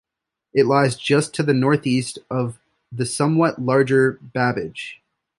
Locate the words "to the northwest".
1.35-2.17